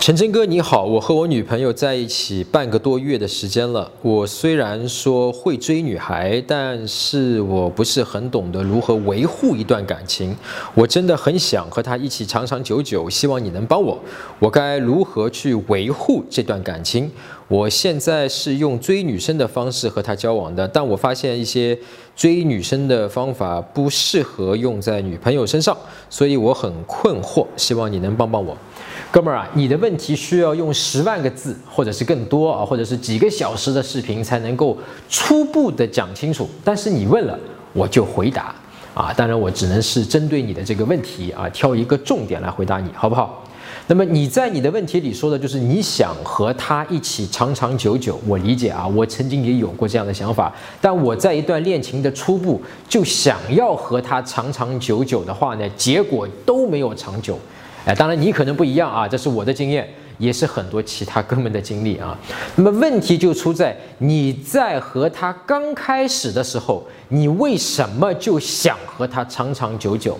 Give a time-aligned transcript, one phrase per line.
[0.00, 3.92] 陈真哥你好，我和我女朋友在一起半个多月的时间了。
[4.00, 10.34] 我虽然说会追女孩，但是我不是很懂得如何维护一段感情。
[10.72, 13.98] 我真的很想和她一起长长久久，希望你能帮我。
[14.38, 17.10] 我该如何去维护这段感情？
[17.46, 21.78] 我现在是用追女生的方式和她交往的，但我发现一些
[22.16, 25.76] 追女生的方法不适合用在女朋友身上，
[26.08, 28.56] 所以我很困惑，希望你能帮帮我。
[29.10, 34.76] 哥们儿啊，你的问题需要用十万个字，或者是更多啊，或者是几个小时的视频才能够
[35.08, 36.48] 初步的讲清楚。
[36.64, 37.38] 但是你问了，
[37.72, 38.54] 我就回答
[38.94, 39.12] 啊。
[39.16, 43.44] 当然，我只能是针对你的这个问题啊，挑一个重点来回答你，好不好？
[43.86, 48.20] 那么你在你的问题里说的就是你想和他一起长长久久。
[48.26, 57.36] 我理解啊，我曾经也有过这样的想法，但我在一段恋情的初步就想要和他长长久久的话呢，结果都没有长久。
[57.94, 62.16] 当然你可能不一样啊，这是我的经验，也是很多其他哥们的经历啊。
[62.56, 70.18] 那么问题就出在你在和他刚开始的时候，你为什么就想和他长长久久？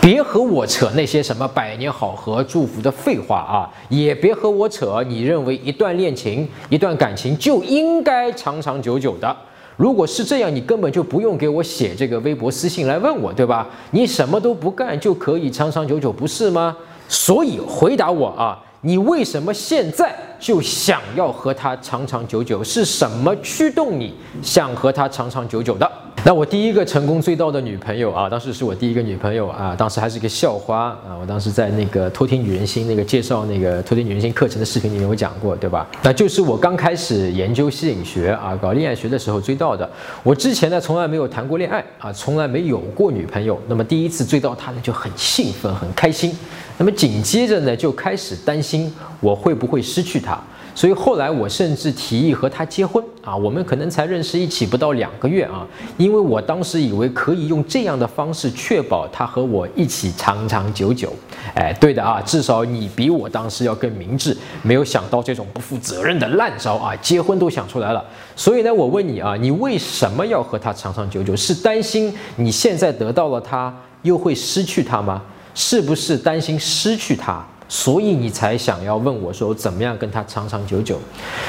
[0.00, 3.68] 别和我扯那些什么百年好合、祝福的废话啊！
[3.88, 9.36] 也别和我扯你认为一段恋情、一段感情就应该长长久久的。
[9.76, 13.66] 如果是这样，你根本就不用给我写这个微博私信来问我，对吧？
[13.90, 16.74] 你什么都不干就可以长长久久，不是吗？
[17.08, 22.64] 所以回答我啊，你为什么现在就想要和他长长久久？
[22.64, 25.90] 是什么驱动你想和他长长久久的？
[26.26, 31.14] 那我第一个成功追到的女朋友啊，当时是我第一个女朋友啊，当时还是一个校花啊。
[31.20, 35.86] 我当时在那个偷听女人心那个介绍那个偷听女人心课程的视频里面有讲过，对吧？
[36.02, 39.88] 那就是我刚开始研究吸引学啊，搞恋爱学的时候追到的。
[40.24, 43.56] 我之前呢从来没有谈过恋爱啊，从来没有过女朋友。
[43.68, 46.36] 那么第一次追到她呢就很兴奋很开心，
[46.76, 50.36] 那么紧接着呢就开始担心我会不会失去她。
[50.76, 61.10] 所以后来我甚至提议和他结婚啊，我们可能才认识一起不到两个月啊，因为我当时以为可以用这样的方式确保他和我一起长长久久。
[61.54, 68.04] 哎，对的啊，至少你比我当时要更明智，没有想到这种不负责任的烂招啊，结婚都想出来了。
[68.36, 71.34] 所以呢，我问你啊，你为什么要和他长长久久？
[71.34, 75.22] 是担心你现在得到了他又会失去他吗？
[75.54, 77.42] 是不是担心失去他？
[77.68, 80.98] 所以你才想要问我说怎么样跟他长长久久？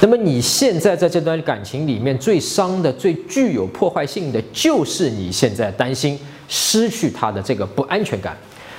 [0.00, 6.18] 那么你现在在这段感情里面最伤的、最具有破坏性的，就是你现在担心
[6.48, 8.36] 失去他的这个不安全感。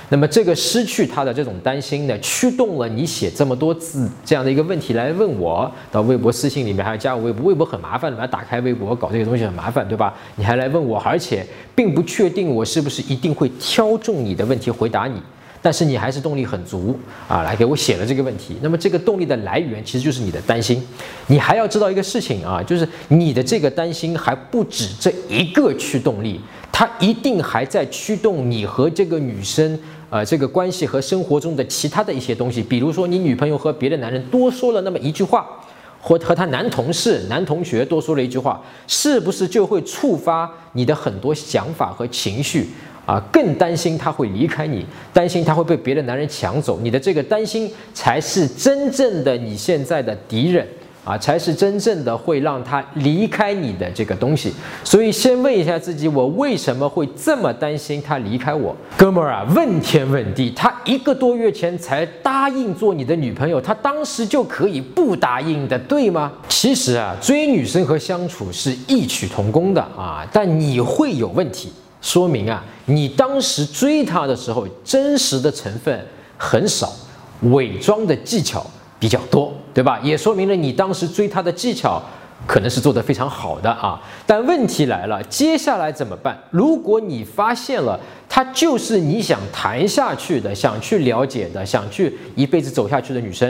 [0.08, 5.72] 那么这个失去他的这种担心呢，驱动了你写这么多字这样的一个问题来问我。
[5.90, 10.12] 到微博私信里面还要加我微博，微博很麻烦的，要打开微博搞这些东西很麻烦，对吧？
[10.36, 15.14] 你还来问我，而且并不确定我是不是一定会挑中你的问题回答你。
[15.62, 18.56] 但是你还是动力很足啊，来给我写了这个问题。
[18.60, 20.84] 那么这个动力的来源其实就是你的担心。
[21.28, 26.40] 你还要知道一个事情啊，就是你的这个担心还不止这一个驱动力，
[26.72, 29.78] 它一定还在驱动你和这个女生
[30.10, 32.60] 呃这个关系和生活中的其他的一些东西。
[32.60, 35.46] 比如说你女朋友和别的男人多说了那么一句话，
[36.00, 42.68] 或和她男同事、男同学多说了一句话，是不是就会触发你的很多想法和情绪？
[43.04, 46.78] 啊，更担心他会离开你，担心他会被别的男人抢走。
[46.80, 50.66] 你的这个担心才是真正的你现在的敌人
[51.04, 54.52] 啊，才是真正的会让他离开你的这个东西。
[54.84, 58.72] 所以先问一下自己，我为什么会这么担心他离开我？
[58.96, 66.32] 哥们儿啊，问天问地，他一个多月前才答应做你的女朋友，他当时就可以不答应的，对吗？
[66.48, 71.72] 其实啊，追女生和相处是异曲同工的啊，但你会有问题。
[72.02, 76.92] 说明啊，你当时追她的时候，真实的成分很少，
[77.52, 78.66] 伪装的技巧
[78.98, 80.00] 比较多，对吧？
[80.02, 82.02] 也说明了你当时追她的技巧
[82.44, 84.02] 可能是做得非常好的啊。
[84.26, 86.36] 但问题来了，接下来怎么办？
[86.50, 87.98] 如果你发现了
[88.28, 93.48] 她就是你想谈下去的、想去了解的、想去一辈子走下去的女生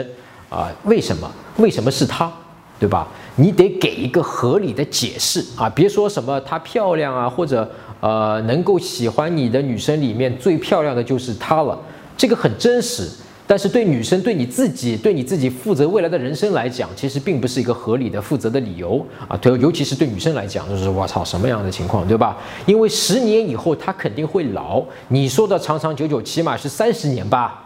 [0.49, 1.27] 啊，为什么？
[1.57, 2.31] 为什么是她？
[2.79, 3.07] 对吧？
[3.37, 5.69] 你得给一个合理的解释啊！
[5.69, 7.67] 别说什么她漂亮啊，或者。
[8.03, 11.79] 呃，能够喜欢你的女生里面最漂亮的就是她了，
[12.17, 13.09] 这个很真实。
[13.47, 19.37] 但是对女生、对你自己、对你自己负责未来的人生来讲，其实并不是一个合理的、负责的理由啊。
[19.37, 22.35] 对，尤其是对女生来讲，就是我操，什么样的情况，对吧？
[22.65, 27.63] 因为十年以后她肯定会老，你说的长长久久，起码是三十年吧？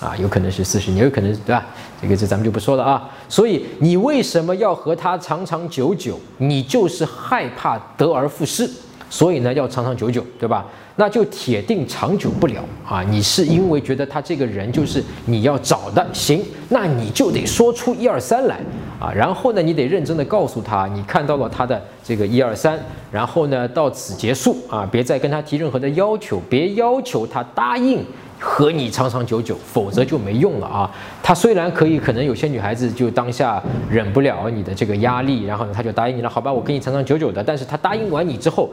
[0.00, 1.64] 啊，有可能是四十年，有可能对吧？
[2.02, 3.08] 这个这咱们就不说了啊。
[3.28, 6.18] 所以你为什么要和她长长久久？
[6.38, 8.68] 你就是害怕得而复失。
[9.10, 10.66] 所以呢要长长久久，对吧？
[10.96, 13.04] 那就铁定长久不了啊！
[13.08, 18.58] 你是因为觉得他这个人就是你要找的，行，那你就得说出一二三来
[18.98, 19.12] 啊！
[19.14, 22.76] 然后呢，你得认真的告诉他，你看到了他的这个一二三，
[23.12, 24.88] 然后呢到此结束啊！
[24.90, 28.04] 别再跟他提任何的要求，别要求他答应
[28.40, 30.90] 和你长长久久，否则就没用了啊！
[31.22, 38.68] 他虽然可以，可能有些女孩子就当下忍不了你的这个压力，然后呢他就答应你了，好吧，我跟你长长久久的，但是他答应完你之后。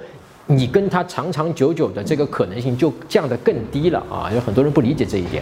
[0.47, 4.29] 你跟他长长久久的这个可能性就降得更低了啊！
[4.33, 5.41] 有很多人不理解这一点。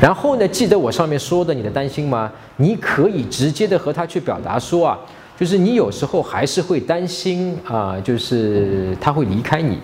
[0.00, 2.30] 然后呢，记得我上面说的你的担心吗？
[2.58, 4.98] 你可以直接的和他去表达说啊，
[5.38, 9.78] 就是你有时候还是会担心啊，就是他会离开你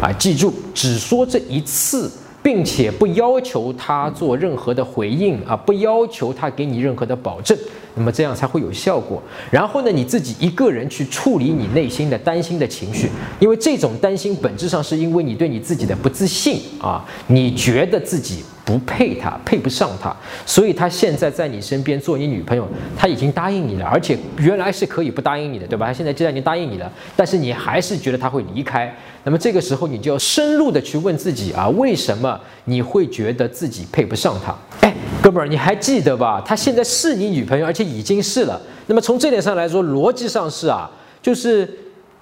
[0.00, 0.10] 啊。
[0.12, 2.10] 记住，只说这一次，
[2.46, 7.58] 并且不要求他做任何的回应啊，不要求他给你任何的保证。
[7.96, 9.20] 那么这样才会有效果。
[9.50, 13.10] 然后呢，你自己一个人去处理你内心的担心的情绪，
[13.40, 20.14] 因为这种担心本质上是因为你对你自己的不自信啊，你觉得自己不配他，配不上他，
[20.44, 25.86] 所以他现在在你身边做你女朋友，他已经答应你了，而且原来是可以不答应你的，对吧？
[25.86, 28.92] 他现在既然已经答应你了，但是你还是觉得他会离开。
[29.22, 34.54] 那么这个时候你就要深入的去问自己啊，为什么你会觉得自己配不上他？
[34.80, 34.92] 哎。
[35.22, 36.40] 哥们儿，你还记得吧？
[36.46, 38.60] 她现在是你女朋友，而且已经是了。
[38.86, 40.88] 那么从这点上来说，逻辑上是啊，
[41.20, 41.68] 就是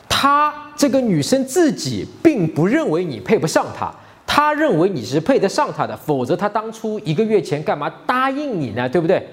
[0.09, 3.93] 她这个女生自己并不认为你配不上她，
[4.37, 8.89] 他认为你是配得上他的，否则他当初一个月前干嘛答应你呢？
[8.89, 9.25] 对不对？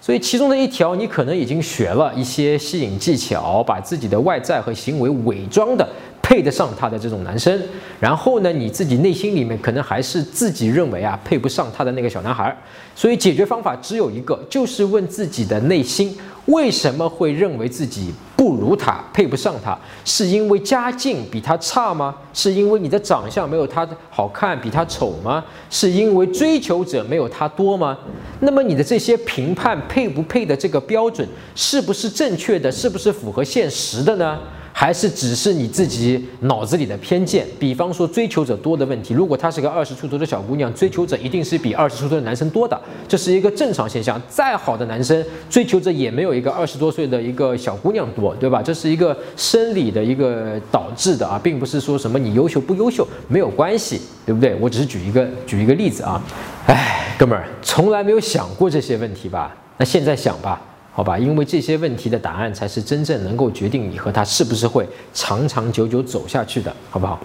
[0.00, 5.86] 所以其中的一条，你可能已经学了一些吸引技巧，把自己的外在和行为伪装的。
[6.26, 7.56] 配得上他的这种男生，
[8.00, 12.54] 然后呢，你自己内心里面可能还是自己认为啊配不上他的那个小男孩，
[12.96, 19.78] 所以解决方法只有一个，就是问自己的内心为什么会认为自己不如他，配不上他？
[20.04, 22.12] 是因为家境比他差吗？
[22.34, 25.44] 是因为你的长相没有他好看，比他丑吗？
[25.70, 27.96] 是因为追求者没有他多吗？
[28.40, 31.24] 那么你的这些评判配不配的这个标准
[31.54, 32.72] 是不是正确的？
[32.72, 34.36] 是不是符合现实的呢？
[34.78, 37.46] 还是只是你自己脑子里的偏见？
[37.58, 42.78] 比方说追求者多的问题，如果她是个二十出头的小姑娘，追求者一定是比二十出头的男生多的，
[43.08, 44.20] 这是一个正常现象。
[44.28, 48.60] 再好的男生，追求者也没有一个二十多岁的一个小姑娘多，对吧？
[48.60, 54.54] 这是一个生理的一个导致的啊，并不是说什么你优秀不优秀没有关系，对不对？
[54.60, 56.22] 我只是举一个举一个例子啊。
[56.66, 59.56] 哎，哥们儿，从来没有想过这些问题吧？
[59.78, 60.60] 那现在想吧。
[60.96, 67.20] 好吧，因为这些问题的答案才是真正能够决定你和他是不是会长长久久走下去的，好不好？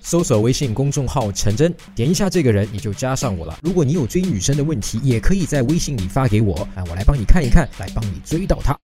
[0.00, 3.58] 搜索微信公众号陈真，点一下这个人你就加上我了。
[3.64, 8.78] 如果你有追女生的问题，也可以在微信里发给我，啊，我来帮你看一看，来帮你追到她。